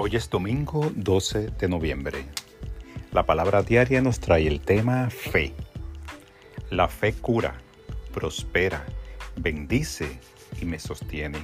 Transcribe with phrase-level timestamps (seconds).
[0.00, 2.24] Hoy es domingo 12 de noviembre.
[3.10, 5.52] La palabra diaria nos trae el tema fe.
[6.70, 7.58] La fe cura,
[8.14, 8.86] prospera,
[9.34, 10.20] bendice
[10.62, 11.40] y me sostiene.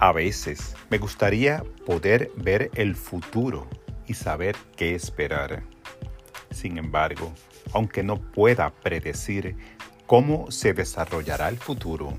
[0.00, 3.66] A veces me gustaría poder ver el futuro
[4.06, 5.62] y saber qué esperar.
[6.50, 7.32] Sin embargo,
[7.72, 9.56] aunque no pueda predecir
[10.06, 12.18] cómo se desarrollará el futuro,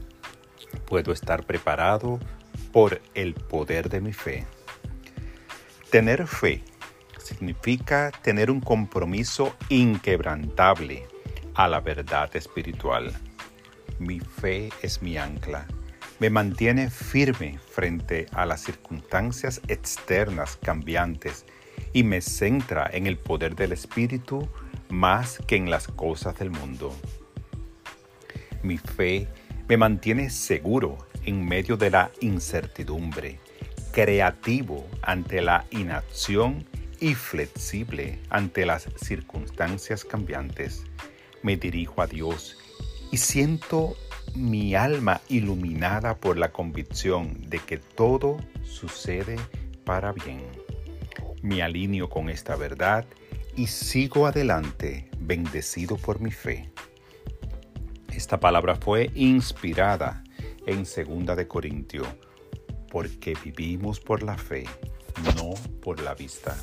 [0.88, 2.20] puedo estar preparado
[2.72, 4.46] por el poder de mi fe.
[5.90, 6.64] Tener fe
[7.18, 11.08] significa tener un compromiso inquebrantable
[11.54, 13.14] a la verdad espiritual.
[14.00, 15.68] Mi fe es mi ancla.
[16.20, 21.46] Me mantiene firme frente a las circunstancias externas cambiantes
[21.94, 24.48] y me centra en el poder del Espíritu
[24.90, 26.96] más que en las cosas del mundo.
[28.64, 29.28] Mi fe
[29.68, 33.40] me mantiene seguro en medio de la incertidumbre,
[33.92, 36.66] creativo ante la inacción
[37.00, 40.84] y flexible ante las circunstancias cambiantes.
[41.44, 42.58] Me dirijo a Dios
[43.12, 43.96] y siento
[44.36, 49.36] mi alma iluminada por la convicción de que todo sucede
[49.84, 50.44] para bien.
[51.42, 53.06] Me alineo con esta verdad
[53.56, 56.72] y sigo adelante bendecido por mi fe.
[58.14, 60.24] Esta palabra fue inspirada
[60.66, 62.04] en 2 de Corintio,
[62.90, 64.66] porque vivimos por la fe,
[65.36, 66.58] no por la vista.